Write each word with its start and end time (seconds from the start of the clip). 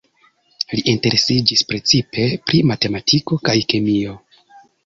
Li 0.71 0.79
interesiĝis 0.93 1.61
precipe 1.73 2.25
pri 2.47 2.65
matematiko 2.73 3.41
kaj 3.51 3.59
kemio. 3.75 4.19